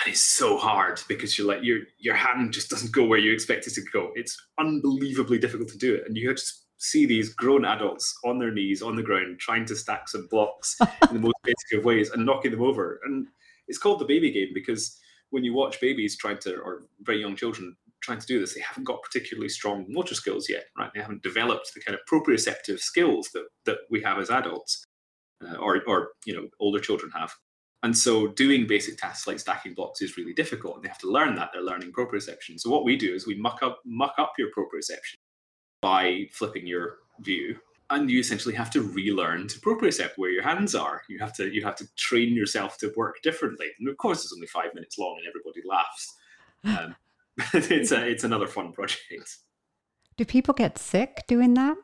And 0.00 0.12
it's 0.12 0.22
so 0.22 0.56
hard 0.56 1.00
because 1.08 1.36
you're 1.36 1.48
like 1.48 1.64
your 1.64 1.80
your 1.98 2.14
hand 2.14 2.52
just 2.52 2.70
doesn't 2.70 2.92
go 2.92 3.04
where 3.04 3.18
you 3.18 3.32
expect 3.32 3.66
it 3.66 3.74
to 3.74 3.82
go. 3.92 4.10
It's 4.14 4.40
unbelievably 4.58 5.38
difficult 5.38 5.70
to 5.70 5.78
do 5.78 5.94
it, 5.96 6.04
and 6.06 6.16
you 6.16 6.32
just 6.32 6.66
see 6.78 7.06
these 7.06 7.34
grown 7.34 7.64
adults 7.64 8.16
on 8.24 8.38
their 8.38 8.52
knees 8.52 8.82
on 8.82 8.96
the 8.96 9.02
ground 9.02 9.38
trying 9.40 9.64
to 9.66 9.74
stack 9.74 10.08
some 10.08 10.28
blocks 10.30 10.76
in 11.08 11.14
the 11.14 11.20
most 11.20 11.34
basic 11.42 11.78
of 11.78 11.84
ways 11.84 12.10
and 12.10 12.24
knocking 12.24 12.52
them 12.52 12.62
over. 12.62 13.00
And 13.04 13.26
it's 13.66 13.78
called 13.78 13.98
the 13.98 14.04
baby 14.04 14.30
game 14.30 14.50
because 14.54 14.96
when 15.30 15.44
you 15.44 15.52
watch 15.52 15.80
babies 15.80 16.16
trying 16.16 16.38
to, 16.38 16.56
or 16.58 16.84
very 17.02 17.20
young 17.20 17.36
children 17.36 17.76
trying 18.00 18.20
to 18.20 18.26
do 18.26 18.40
this, 18.40 18.54
they 18.54 18.60
haven't 18.60 18.84
got 18.84 19.02
particularly 19.02 19.48
strong 19.48 19.84
motor 19.88 20.14
skills 20.14 20.48
yet, 20.48 20.64
right? 20.78 20.90
They 20.94 21.00
haven't 21.00 21.22
developed 21.22 21.72
the 21.74 21.80
kind 21.80 21.98
of 21.98 22.00
proprioceptive 22.10 22.78
skills 22.78 23.28
that 23.34 23.46
that 23.66 23.78
we 23.90 24.00
have 24.02 24.18
as 24.18 24.30
adults, 24.30 24.84
uh, 25.46 25.56
or 25.56 25.82
or 25.86 26.10
you 26.24 26.34
know 26.34 26.48
older 26.60 26.80
children 26.80 27.10
have. 27.12 27.32
And 27.82 27.96
so 27.96 28.26
doing 28.26 28.66
basic 28.66 28.98
tasks 28.98 29.26
like 29.26 29.38
stacking 29.38 29.74
blocks 29.74 30.02
is 30.02 30.16
really 30.16 30.32
difficult 30.32 30.76
and 30.76 30.84
they 30.84 30.88
have 30.88 30.98
to 30.98 31.10
learn 31.10 31.36
that. 31.36 31.50
They're 31.52 31.62
learning 31.62 31.92
proprioception. 31.92 32.58
So 32.58 32.70
what 32.70 32.84
we 32.84 32.96
do 32.96 33.14
is 33.14 33.26
we 33.26 33.38
muck 33.38 33.60
up 33.62 33.80
muck 33.84 34.14
up 34.18 34.32
your 34.36 34.48
proprioception 34.56 35.14
by 35.80 36.26
flipping 36.32 36.66
your 36.66 36.96
view. 37.20 37.56
And 37.90 38.10
you 38.10 38.18
essentially 38.18 38.54
have 38.54 38.70
to 38.72 38.82
relearn 38.82 39.48
to 39.48 39.60
propriocept 39.60 40.10
where 40.16 40.30
your 40.30 40.42
hands 40.42 40.74
are. 40.74 41.02
You 41.08 41.18
have 41.20 41.32
to 41.36 41.52
you 41.54 41.62
have 41.64 41.76
to 41.76 41.86
train 41.96 42.34
yourself 42.34 42.78
to 42.78 42.92
work 42.96 43.16
differently. 43.22 43.68
And 43.78 43.88
of 43.88 43.96
course 43.96 44.24
it's 44.24 44.32
only 44.34 44.48
five 44.48 44.74
minutes 44.74 44.98
long 44.98 45.16
and 45.18 45.28
everybody 45.28 45.62
laughs. 45.66 46.14
Um, 46.64 46.96
it's 47.54 47.92
a 47.92 48.04
it's 48.04 48.24
another 48.24 48.48
fun 48.48 48.72
project. 48.72 49.38
Do 50.16 50.24
people 50.24 50.52
get 50.54 50.76
sick 50.76 51.22
doing 51.28 51.54
that? 51.54 51.76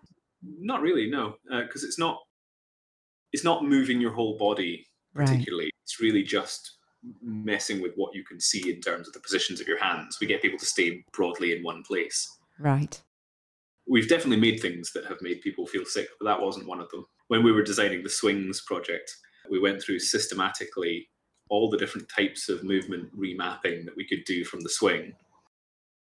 Not 0.43 0.83
really, 0.83 1.09
no, 1.09 1.37
because 1.45 1.85
uh, 1.85 1.87
it's 1.87 1.99
not 1.99 2.19
it's 3.35 3.43
not 3.43 3.65
moving 3.65 4.01
your 4.01 4.13
whole 4.13 4.39
body 4.39 4.87
particularly. 5.13 5.65
Right. 5.65 5.75
It's 5.83 6.01
really 6.01 6.23
just 6.23 6.77
messing 7.21 7.83
with 7.83 7.93
what 7.97 8.15
you 8.15 8.25
can 8.25 8.41
see 8.41 8.71
in 8.71 8.81
terms 8.81 9.09
of 9.09 9.13
the 9.13 9.19
positions 9.21 9.61
of 9.61 9.67
your 9.67 9.83
hands. 9.83 10.19
We 10.21 10.29
get 10.29 10.41
people 10.41 10.59
to 10.59 10.65
stay 10.65 11.05
broadly 11.13 11.53
in 11.53 11.65
one 11.65 11.83
place. 11.83 12.29
Right. 12.61 13.03
We've 13.89 14.09
definitely 14.09 14.41
made 14.41 14.61
things 14.61 14.93
that 14.93 15.07
have 15.07 15.21
made 15.21 15.41
people 15.41 15.67
feel 15.67 15.85
sick, 15.85 16.09
but 16.21 16.27
that 16.27 16.41
wasn't 16.41 16.69
one 16.69 16.81
of 16.81 16.89
them. 16.91 17.07
When 17.27 17.43
we 17.43 17.51
were 17.51 17.65
designing 17.65 18.05
the 18.05 18.09
Swings 18.09 18.61
project, 18.61 19.13
we 19.51 19.59
went 19.59 19.83
through 19.83 19.99
systematically 19.99 21.09
all 21.51 21.69
the 21.69 21.77
different 21.77 22.09
types 22.17 22.49
of 22.49 22.63
movement 22.63 23.11
remapping 23.19 23.85
that 23.85 23.97
we 23.97 24.07
could 24.07 24.25
do 24.25 24.45
from 24.45 24.61
the 24.61 24.71
swing. 24.71 25.13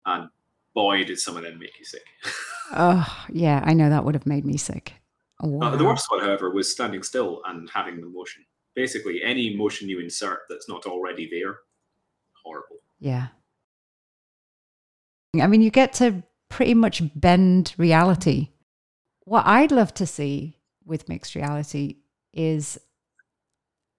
And 0.04 0.28
boy, 0.74 1.04
did 1.04 1.18
some 1.18 1.36
of 1.36 1.44
them 1.44 1.58
make 1.58 1.78
you 1.78 1.84
sick. 1.86 2.04
oh, 2.72 3.24
yeah, 3.32 3.62
I 3.64 3.72
know 3.72 3.88
that 3.88 4.04
would 4.04 4.14
have 4.14 4.26
made 4.26 4.44
me 4.44 4.58
sick. 4.58 4.92
Wow. 5.40 5.68
Uh, 5.68 5.76
the 5.76 5.84
worst 5.84 6.06
one, 6.10 6.20
however, 6.20 6.50
was 6.50 6.70
standing 6.70 7.02
still 7.02 7.42
and 7.46 7.68
having 7.70 8.00
the 8.00 8.06
motion 8.06 8.44
basically 8.76 9.22
any 9.24 9.56
motion 9.56 9.88
you 9.88 9.98
insert 9.98 10.42
that's 10.48 10.68
not 10.68 10.86
already 10.86 11.28
there, 11.28 11.58
horrible. 12.44 12.76
Yeah. 13.00 13.28
I 15.40 15.48
mean, 15.48 15.62
you 15.62 15.70
get 15.70 15.94
to 15.94 16.22
pretty 16.48 16.74
much 16.74 17.02
bend 17.18 17.74
reality. 17.76 18.50
What 19.24 19.46
I'd 19.46 19.72
love 19.72 19.92
to 19.94 20.06
see 20.06 20.58
with 20.84 21.08
mixed 21.08 21.34
reality 21.34 21.96
is 22.32 22.78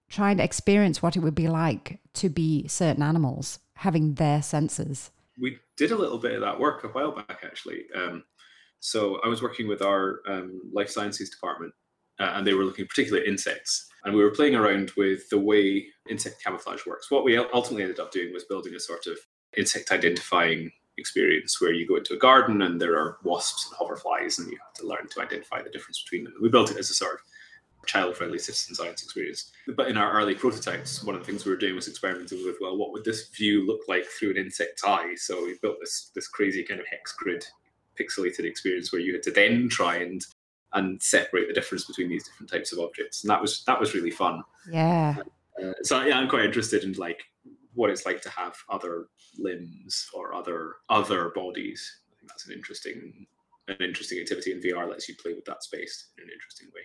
trying 0.08 0.38
to 0.38 0.44
experience 0.44 1.02
what 1.02 1.16
it 1.16 1.20
would 1.20 1.34
be 1.34 1.48
like 1.48 2.00
to 2.14 2.30
be 2.30 2.66
certain 2.66 3.02
animals, 3.02 3.58
having 3.74 4.14
their 4.14 4.40
senses. 4.40 5.10
We 5.38 5.58
did 5.76 5.90
a 5.90 5.96
little 5.96 6.18
bit 6.18 6.34
of 6.34 6.40
that 6.40 6.58
work 6.58 6.82
a 6.84 6.88
while 6.88 7.12
back, 7.12 7.40
actually. 7.44 7.84
Um, 7.94 8.24
so 8.80 9.20
I 9.24 9.28
was 9.28 9.42
working 9.42 9.68
with 9.68 9.82
our 9.82 10.20
um, 10.28 10.60
life 10.72 10.90
sciences 10.90 11.30
department, 11.30 11.72
uh, 12.20 12.32
and 12.34 12.46
they 12.46 12.54
were 12.54 12.64
looking 12.64 12.86
particularly 12.86 13.26
at 13.26 13.30
insects 13.30 13.88
and 14.04 14.14
we 14.14 14.22
were 14.22 14.30
playing 14.30 14.54
around 14.54 14.92
with 14.96 15.28
the 15.28 15.38
way 15.38 15.86
insect 16.08 16.42
camouflage 16.42 16.86
works. 16.86 17.10
What 17.10 17.24
we 17.24 17.36
ultimately 17.36 17.82
ended 17.82 18.00
up 18.00 18.12
doing 18.12 18.32
was 18.32 18.44
building 18.44 18.74
a 18.74 18.80
sort 18.80 19.06
of 19.06 19.18
insect 19.56 19.90
identifying 19.90 20.70
experience 20.96 21.60
where 21.60 21.72
you 21.72 21.86
go 21.86 21.96
into 21.96 22.14
a 22.14 22.18
garden 22.18 22.62
and 22.62 22.80
there 22.80 22.98
are 22.98 23.18
wasps 23.22 23.68
and 23.68 23.78
hoverflies, 23.78 24.38
and 24.38 24.50
you 24.50 24.58
have 24.64 24.74
to 24.74 24.86
learn 24.86 25.08
to 25.10 25.20
identify 25.20 25.62
the 25.62 25.70
difference 25.70 26.02
between 26.02 26.24
them. 26.24 26.34
We 26.40 26.48
built 26.48 26.70
it 26.70 26.78
as 26.78 26.90
a 26.90 26.94
sort 26.94 27.14
of 27.14 27.20
child-friendly 27.86 28.38
citizen 28.38 28.74
science 28.74 29.02
experience. 29.02 29.52
But 29.76 29.88
in 29.88 29.96
our 29.96 30.12
early 30.12 30.34
prototypes, 30.34 31.02
one 31.02 31.14
of 31.14 31.20
the 31.20 31.26
things 31.26 31.44
we 31.44 31.52
were 31.52 31.58
doing 31.58 31.74
was 31.74 31.88
experimenting 31.88 32.44
with, 32.44 32.56
well, 32.60 32.76
what 32.76 32.92
would 32.92 33.04
this 33.04 33.28
view 33.28 33.66
look 33.66 33.80
like 33.88 34.04
through 34.06 34.32
an 34.32 34.36
insect's 34.36 34.84
eye? 34.84 35.14
So 35.16 35.44
we 35.44 35.56
built 35.62 35.76
this 35.80 36.10
this 36.14 36.28
crazy 36.28 36.64
kind 36.64 36.80
of 36.80 36.86
hex 36.86 37.12
grid 37.12 37.44
pixelated 37.98 38.44
experience 38.44 38.92
where 38.92 39.00
you 39.00 39.12
had 39.12 39.22
to 39.24 39.30
then 39.30 39.68
try 39.68 39.96
and 39.96 40.24
and 40.74 41.02
separate 41.02 41.48
the 41.48 41.54
difference 41.54 41.84
between 41.84 42.08
these 42.08 42.24
different 42.24 42.50
types 42.50 42.72
of 42.72 42.78
objects. 42.78 43.22
And 43.22 43.30
that 43.30 43.40
was 43.40 43.64
that 43.64 43.80
was 43.80 43.94
really 43.94 44.10
fun. 44.10 44.42
Yeah. 44.70 45.16
Uh, 45.62 45.72
so 45.82 46.02
yeah, 46.02 46.18
I'm 46.18 46.28
quite 46.28 46.44
interested 46.44 46.84
in 46.84 46.92
like 46.94 47.22
what 47.74 47.90
it's 47.90 48.06
like 48.06 48.20
to 48.22 48.30
have 48.30 48.56
other 48.68 49.06
limbs 49.38 50.08
or 50.12 50.34
other 50.34 50.74
other 50.88 51.30
bodies. 51.30 52.00
I 52.10 52.18
think 52.18 52.30
that's 52.30 52.46
an 52.46 52.52
interesting 52.52 53.26
an 53.68 53.76
interesting 53.80 54.18
activity 54.18 54.52
in 54.52 54.60
VR 54.60 54.88
lets 54.88 55.08
you 55.08 55.14
play 55.16 55.34
with 55.34 55.44
that 55.46 55.62
space 55.62 56.08
in 56.16 56.24
an 56.24 56.30
interesting 56.32 56.68
way. 56.74 56.82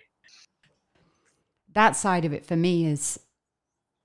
That 1.74 1.96
side 1.96 2.24
of 2.24 2.32
it 2.32 2.46
for 2.46 2.56
me 2.56 2.86
is 2.86 3.18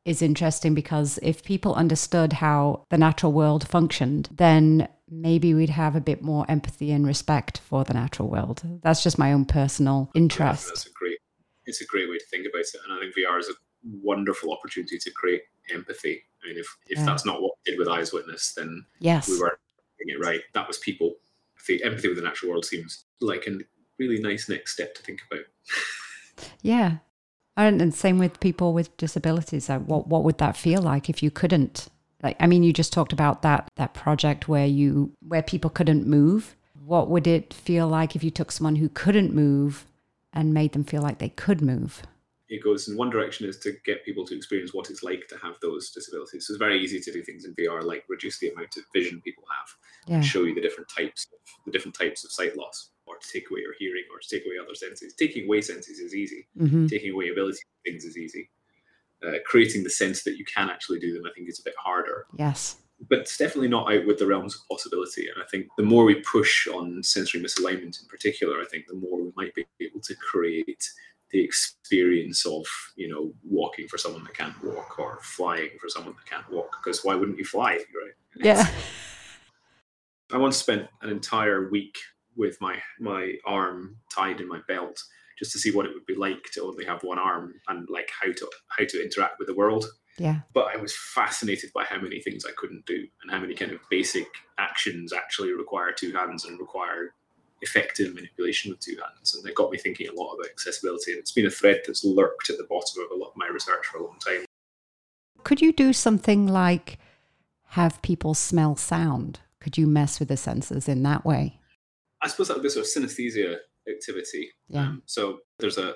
is 0.06 0.22
interesting 0.22 0.74
because 0.74 1.20
if 1.22 1.44
people 1.44 1.76
understood 1.76 2.34
how 2.34 2.84
the 2.90 2.98
natural 2.98 3.32
world 3.32 3.68
functioned, 3.68 4.30
then 4.32 4.88
maybe 5.12 5.54
we'd 5.54 5.70
have 5.70 5.96
a 5.96 6.02
bit 6.02 6.22
more 6.22 6.46
empathy 6.50 6.92
and 6.92 7.06
respect 7.06 7.60
for 7.60 7.84
the 7.84 7.94
natural 7.94 8.30
world. 8.30 8.62
That's 8.84 9.04
just 9.04 9.18
my 9.18 9.34
own 9.34 9.46
personal 9.46 10.10
interest. 10.16 10.66
Yeah, 10.66 10.72
that's 10.72 10.86
a 10.88 10.92
great 10.92 11.18
it's 11.66 11.82
a 11.82 11.86
great 11.86 12.10
way 12.10 12.18
to 12.18 12.26
think 12.26 12.48
about 12.48 12.62
it. 12.62 12.76
And 12.84 12.94
I 12.94 13.00
think 13.00 13.14
VR 13.16 13.40
is 13.40 13.50
a 13.50 13.54
wonderful 13.84 14.52
opportunity 14.52 14.98
to 14.98 15.12
create 15.12 15.42
empathy. 15.74 16.24
I 16.44 16.48
mean 16.48 16.58
if, 16.58 16.68
if 16.88 17.00
yeah. 17.00 17.06
that's 17.06 17.26
not 17.26 17.42
what 17.42 17.54
we 17.66 17.72
did 17.72 17.80
with 17.80 17.88
Eyes 17.88 18.14
Witness, 18.14 18.54
then 18.56 18.86
yes. 19.00 19.30
we 19.30 19.40
weren't 19.40 19.60
doing 20.00 20.16
it 20.20 20.26
right. 20.26 20.42
That 20.54 20.68
was 20.68 20.78
people. 20.80 21.16
The 21.68 21.84
empathy 21.84 22.08
with 22.08 22.18
the 22.18 22.24
natural 22.24 22.52
world 22.52 22.66
seems 22.66 23.06
like 23.22 23.46
a 23.46 23.60
really 24.00 24.20
nice 24.20 24.50
next 24.50 24.74
step 24.74 24.96
to 24.96 25.04
think 25.04 25.22
about. 25.30 25.46
yeah. 26.62 26.98
And, 27.56 27.82
and 27.82 27.94
same 27.94 28.18
with 28.18 28.40
people 28.40 28.74
with 28.74 28.96
disabilities. 28.98 29.70
Like 29.70 29.84
what 29.86 30.08
what 30.08 30.24
would 30.24 30.38
that 30.40 30.58
feel 30.58 30.82
like 30.82 31.10
if 31.10 31.22
you 31.22 31.30
couldn't 31.30 31.90
like 32.24 32.36
i 32.40 32.48
mean 32.48 32.64
you 32.64 32.74
just 32.74 32.94
talked 32.94 33.14
about 33.14 33.42
that 33.42 33.68
that 33.76 33.94
project 33.94 34.48
where 34.48 34.66
you 34.66 35.12
where 35.28 35.44
people 35.44 35.70
couldn't 35.70 36.06
move 36.08 36.56
what 36.86 37.10
would 37.10 37.28
it 37.28 37.54
feel 37.54 37.88
like 37.88 38.16
if 38.16 38.24
you 38.24 38.32
took 38.32 38.52
someone 38.52 38.76
who 38.78 38.90
couldn't 38.90 39.34
move 39.34 39.86
and 40.34 40.54
made 40.54 40.72
them 40.74 40.84
feel 40.84 41.02
like 41.02 41.20
they 41.20 41.30
could 41.30 41.62
move 41.62 42.02
it 42.50 42.64
goes 42.64 42.88
in 42.88 42.98
one 42.98 43.12
direction 43.12 43.48
is 43.48 43.60
to 43.60 43.74
get 43.86 44.04
people 44.04 44.26
to 44.26 44.36
experience 44.36 44.74
what 44.74 44.90
it's 44.90 45.04
like 45.04 45.28
to 45.28 45.38
have 45.38 45.54
those 45.62 45.92
disabilities. 45.92 46.48
So 46.48 46.54
it's 46.54 46.58
very 46.58 46.80
easy 46.84 47.00
to 47.00 47.12
do 47.12 47.22
things 47.22 47.46
in 47.46 47.54
VR, 47.54 47.84
like 47.84 48.06
reduce 48.10 48.40
the 48.40 48.50
amount 48.50 48.76
of 48.76 48.86
vision 48.92 49.22
people 49.22 49.44
have, 49.56 49.70
Yeah. 50.08 50.16
and 50.16 50.26
show 50.26 50.44
you 50.46 50.56
the 50.56 50.62
different 50.62 50.90
types, 50.90 51.28
of, 51.32 51.38
the 51.68 51.72
different 51.72 51.94
types 51.94 52.26
of 52.26 52.32
sight 52.32 52.58
loss, 52.58 52.90
or 53.06 53.18
to 53.20 53.28
take 53.32 53.52
away 53.52 53.60
your 53.62 53.76
hearing, 53.78 54.02
or 54.12 54.18
to 54.20 54.28
take 54.28 54.48
away 54.48 54.56
other 54.60 54.74
senses. 54.74 55.14
Taking 55.14 55.46
away 55.46 55.62
senses 55.62 56.00
is 56.00 56.16
easy. 56.16 56.48
hmm 56.58 56.88
Taking 56.88 57.14
away 57.14 57.30
ability 57.30 57.60
things 57.86 58.04
is 58.04 58.18
easy. 58.18 58.50
Uh, 59.26 59.34
creating 59.46 59.84
the 59.84 59.90
sense 59.90 60.24
that 60.24 60.38
you 60.38 60.46
can 60.46 60.70
actually 60.70 61.00
do 61.00 61.14
them, 61.14 61.24
I 61.26 61.32
think, 61.36 61.50
is 61.50 61.60
a 61.60 61.64
bit 61.64 61.76
harder 61.78 62.26
Yes. 62.38 62.78
but 63.10 63.20
it's 63.20 63.38
definitely 63.38 63.68
not 63.68 63.92
out 63.94 64.06
with 64.06 64.18
the 64.18 64.26
realms 64.26 64.56
of 64.56 64.62
possibility. 64.70 65.28
And 65.28 65.44
I 65.44 65.48
think 65.52 65.68
the 65.78 65.84
more 65.84 66.06
we 66.06 66.16
push 66.22 66.68
on 66.68 67.04
sensory 67.04 67.42
misalignment 67.42 68.02
in 68.02 68.08
particular, 68.08 68.62
I 68.62 68.66
think 68.72 68.86
the 68.88 68.96
more 68.96 69.22
we 69.22 69.32
might 69.36 69.54
be 69.56 69.66
able 69.82 70.00
to 70.02 70.16
create 70.16 70.90
the 71.32 71.44
experience 71.44 72.46
of, 72.46 72.66
you 72.96 73.08
know, 73.10 73.32
walking 73.44 73.88
for 73.88 73.98
someone 73.98 74.24
that 74.24 74.34
can't 74.34 74.56
walk 74.64 74.98
or 74.98 75.20
flying 75.22 75.72
for 75.82 75.88
someone 75.90 76.16
that 76.16 76.26
can't 76.30 76.50
walk. 76.52 76.78
Because 76.82 77.04
why 77.04 77.14
wouldn't 77.16 77.38
you 77.38 77.46
fly, 77.46 77.74
right? 77.74 78.16
Yeah. 78.36 78.68
I 80.32 80.38
once 80.38 80.58
spent 80.58 80.88
an 81.02 81.10
entire 81.10 81.70
week 81.70 81.98
with 82.36 82.60
my 82.62 82.78
my 83.00 83.34
arm 83.46 83.98
tied 84.14 84.40
in 84.40 84.48
my 84.48 84.60
belt 84.68 85.02
just 85.40 85.52
to 85.54 85.58
see 85.60 85.72
what 85.72 85.86
it 85.86 85.94
would 85.94 86.06
be 86.06 86.16
like 86.16 86.44
to 86.54 86.62
only 86.62 86.86
have 86.86 87.02
one 87.04 87.18
arm 87.18 87.56
and 87.70 87.90
like 87.90 88.12
how 88.22 88.32
to 88.32 88.50
how 88.68 88.86
to 88.86 89.02
interact 89.04 89.40
with 89.40 89.48
the 89.48 89.56
world 89.56 89.86
Yeah. 90.18 90.42
but 90.54 90.68
I 90.74 90.78
was 90.78 90.94
fascinated 90.96 91.72
by 91.74 91.86
how 91.86 92.00
many 92.00 92.22
things 92.22 92.44
I 92.46 92.52
couldn't 92.58 92.86
do 92.86 93.08
and 93.22 93.32
how 93.32 93.40
many 93.40 93.56
kind 93.56 93.72
of 93.72 93.80
basic 93.90 94.28
actions 94.58 95.14
actually 95.14 95.54
require 95.54 95.92
two 95.94 96.12
hands 96.12 96.44
and 96.46 96.60
require 96.60 97.14
effective 97.62 98.14
manipulation 98.16 98.72
with 98.72 98.80
two 98.80 98.98
hands. 99.04 99.36
And 99.36 99.46
it 99.46 99.56
got 99.56 99.72
me 99.72 99.78
thinking 99.78 100.08
a 100.08 100.14
lot 100.14 100.34
about 100.34 100.50
accessibility. 100.50 101.12
And 101.12 101.20
it's 101.20 101.34
been 101.34 101.46
a 101.46 101.50
thread 101.52 101.82
that's 101.86 102.06
lurked 102.06 102.50
at 102.50 102.58
the 102.58 102.64
bottom 102.70 103.04
of 103.04 103.12
a 103.12 103.20
lot 103.22 103.32
of 103.32 103.36
my 103.36 103.48
research 103.48 103.86
for 103.86 103.98
a 103.98 104.04
long 104.06 104.18
time. 104.26 104.46
Could 105.44 105.62
you 105.62 105.74
do 105.74 105.92
something 105.92 106.48
like 106.48 107.00
have 107.72 108.02
people 108.02 108.34
smell 108.34 108.76
sound? 108.78 109.40
Could 109.60 109.78
you 109.78 109.88
mess 109.88 110.20
with 110.20 110.30
the 110.30 110.38
senses 110.38 110.88
in 110.88 111.04
that 111.04 111.26
way? 111.26 111.60
I 112.22 112.28
suppose 112.28 112.48
that 112.48 112.56
would 112.56 112.64
be 112.64 112.70
sort 112.70 112.86
of 112.86 112.92
synesthesia 112.92 113.58
activity. 113.90 114.50
Yeah. 114.70 114.82
Um, 114.84 115.02
so 115.06 115.40
there's 115.60 115.78
a 115.78 115.96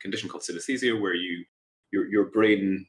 condition 0.00 0.28
called 0.28 0.42
synesthesia 0.42 1.00
where 1.00 1.14
you 1.14 1.44
your 1.92 2.06
your 2.06 2.24
brain 2.26 2.86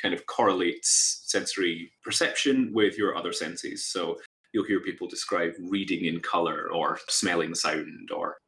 kind 0.00 0.14
of 0.14 0.24
correlates 0.26 1.22
sensory 1.26 1.92
perception 2.02 2.72
with 2.72 2.96
your 2.96 3.16
other 3.16 3.32
senses. 3.32 3.84
So 3.84 4.18
you'll 4.52 4.64
hear 4.66 4.80
people 4.80 5.06
describe 5.06 5.52
reading 5.60 6.04
in 6.06 6.20
color 6.20 6.68
or 6.72 6.98
smelling 7.08 7.54
sound 7.54 8.10
or 8.10 8.38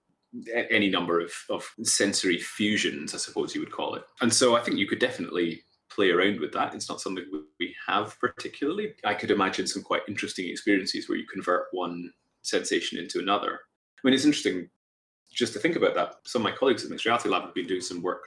a- 0.55 0.71
any 0.73 0.89
number 0.91 1.21
of, 1.21 1.33
of 1.51 1.67
sensory 1.83 2.39
fusions, 2.39 3.15
I 3.15 3.19
suppose 3.19 3.55
you 3.55 3.61
would 3.61 3.71
call 3.73 3.95
it. 3.95 4.05
And 4.21 4.33
so 4.33 4.57
I 4.57 4.61
think 4.63 4.79
you 4.79 4.87
could 4.87 4.99
definitely 4.99 5.63
play 5.91 6.11
around 6.11 6.41
with 6.41 6.53
that. 6.53 6.75
It's 6.75 6.89
not 6.89 7.01
something 7.01 7.25
we- 7.33 7.41
we 7.61 7.75
have 7.87 8.19
particularly. 8.19 8.95
I 9.05 9.15
could 9.15 9.31
imagine 9.31 9.67
some 9.67 9.83
quite 9.83 10.03
interesting 10.09 10.49
experiences 10.49 11.09
where 11.09 11.19
you 11.19 11.27
convert 11.27 11.67
one 11.73 12.13
sensation 12.43 12.99
into 12.99 13.19
another. 13.21 13.61
I 13.99 14.01
mean, 14.03 14.15
it's 14.15 14.25
interesting 14.27 14.69
just 15.35 15.53
to 15.55 15.59
think 15.59 15.77
about 15.77 15.95
that. 15.95 16.17
Some 16.25 16.43
of 16.43 16.45
my 16.51 16.57
colleagues 16.57 16.85
at 16.85 16.91
Mixed 16.91 17.05
Reality 17.05 17.29
Lab 17.29 17.43
have 17.43 17.55
been 17.55 17.67
doing 17.67 17.81
some 17.81 18.03
work 18.03 18.23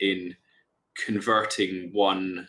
in 0.00 0.34
converting 1.04 1.90
one 1.92 2.48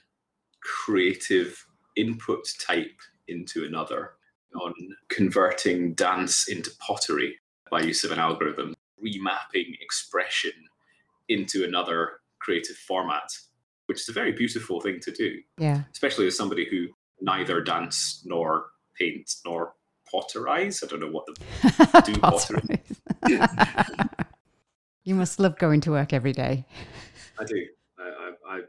creative 0.61 1.65
input 1.95 2.47
type 2.59 2.99
into 3.27 3.65
another, 3.65 4.13
on 4.55 4.73
converting 5.09 5.93
dance 5.93 6.47
into 6.47 6.71
pottery 6.79 7.37
by 7.69 7.81
use 7.81 8.03
of 8.03 8.11
an 8.11 8.19
algorithm, 8.19 8.73
remapping 9.03 9.79
expression 9.81 10.51
into 11.27 11.63
another 11.63 12.19
creative 12.39 12.75
format, 12.75 13.31
which 13.85 14.01
is 14.01 14.09
a 14.09 14.13
very 14.13 14.31
beautiful 14.31 14.81
thing 14.81 14.99
to 15.01 15.11
do, 15.11 15.39
Yeah. 15.57 15.83
especially 15.91 16.25
as 16.27 16.35
somebody 16.35 16.65
who 16.67 16.87
neither 17.21 17.61
dance 17.61 18.23
nor 18.25 18.71
paint 18.97 19.35
nor 19.45 19.75
potterize. 20.13 20.83
I 20.83 20.87
don't 20.87 20.99
know 20.99 21.09
what 21.11 21.25
the 21.27 22.03
Do 22.05 22.19
pottery. 22.19 22.81
you 25.03 25.15
must 25.15 25.39
love 25.39 25.57
going 25.57 25.81
to 25.81 25.91
work 25.91 26.13
every 26.13 26.33
day. 26.33 26.65
I 27.39 27.43
do. 27.45 27.65
I, 27.97 28.31
I, 28.47 28.59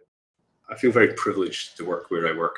I- 0.71 0.77
feel 0.77 0.93
very 0.93 1.13
privileged 1.15 1.77
to 1.77 1.85
work 1.85 2.11
where 2.11 2.27
I 2.29 2.33
work 2.37 2.57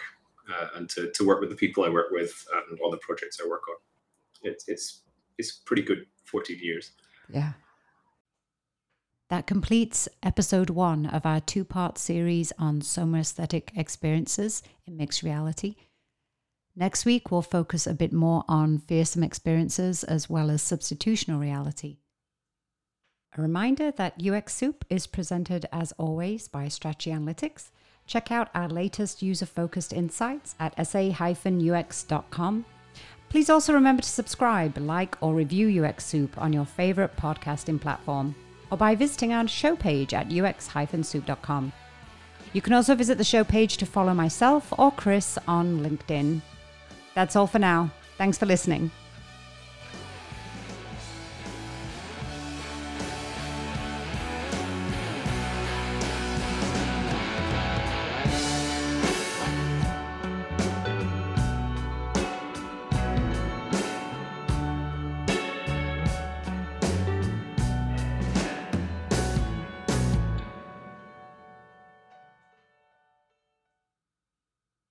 uh, 0.53 0.68
and 0.77 0.88
to, 0.90 1.11
to 1.12 1.27
work 1.27 1.40
with 1.40 1.49
the 1.51 1.57
people 1.57 1.83
I 1.85 1.88
work 1.88 2.11
with 2.11 2.45
and 2.71 2.79
all 2.81 2.90
the 2.90 2.99
projects 2.99 3.38
I 3.42 3.49
work 3.49 3.62
on. 3.68 3.77
It's 4.42 4.68
it's 4.68 5.03
it's 5.38 5.53
pretty 5.53 5.83
good 5.83 6.05
14 6.27 6.59
years. 6.61 6.92
Yeah. 7.31 7.53
That 9.31 9.47
completes 9.47 10.09
episode 10.23 10.68
one 10.68 11.07
of 11.07 11.25
our 11.25 11.40
two 11.40 11.64
part 11.64 11.97
series 11.97 12.53
on 12.59 12.83
somaesthetic 12.83 13.71
experiences 13.77 14.62
in 14.87 14.97
mixed 14.99 15.23
reality. 15.23 15.77
Next 16.74 17.04
week, 17.04 17.30
we'll 17.30 17.42
focus 17.42 17.87
a 17.87 17.94
bit 17.94 18.12
more 18.12 18.44
on 18.48 18.78
fearsome 18.78 19.22
experiences 19.22 20.04
as 20.04 20.30
well 20.30 20.50
as 20.50 20.62
substitutional 20.62 21.38
reality. 21.38 21.98
A 23.37 23.42
reminder 23.42 23.90
that 23.92 24.22
UX 24.22 24.54
Soup 24.54 24.85
is 24.90 25.06
presented 25.06 25.66
as 25.72 25.92
always 25.92 26.48
by 26.48 26.68
Strategy 26.68 27.11
Analytics. 27.11 27.70
Check 28.06 28.30
out 28.30 28.50
our 28.54 28.68
latest 28.68 29.22
user 29.22 29.46
focused 29.46 29.92
insights 29.92 30.54
at 30.58 30.74
sa-ux.com. 30.87 32.64
Please 33.28 33.48
also 33.48 33.72
remember 33.72 34.02
to 34.02 34.08
subscribe, 34.08 34.76
like, 34.76 35.16
or 35.22 35.35
review 35.35 35.82
UX 35.82 36.04
Soup 36.04 36.37
on 36.37 36.52
your 36.52 36.66
favorite 36.66 37.16
podcasting 37.16 37.80
platform 37.80 38.35
or 38.70 38.76
by 38.76 38.94
visiting 38.94 39.32
our 39.32 39.46
show 39.46 39.76
page 39.76 40.12
at 40.14 40.32
ux-soup.com. 40.32 41.72
You 42.52 42.61
can 42.61 42.72
also 42.72 42.94
visit 42.94 43.16
the 43.18 43.24
show 43.24 43.44
page 43.44 43.76
to 43.78 43.87
follow 43.87 44.12
myself 44.12 44.72
or 44.78 44.90
Chris 44.90 45.38
on 45.48 45.80
LinkedIn. 45.80 46.42
That's 47.14 47.37
all 47.37 47.46
for 47.46 47.59
now. 47.59 47.90
Thanks 48.18 48.38
for 48.38 48.46
listening. 48.46 48.90